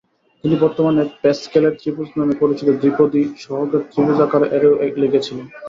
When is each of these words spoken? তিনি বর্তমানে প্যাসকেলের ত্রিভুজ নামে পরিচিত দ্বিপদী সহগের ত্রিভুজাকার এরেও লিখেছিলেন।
তিনি 0.43 0.55
বর্তমানে 0.63 1.01
প্যাসকেলের 1.21 1.73
ত্রিভুজ 1.79 2.09
নামে 2.17 2.35
পরিচিত 2.41 2.67
দ্বিপদী 2.81 3.21
সহগের 3.43 3.81
ত্রিভুজাকার 3.91 4.43
এরেও 4.55 4.73
লিখেছিলেন। 5.01 5.45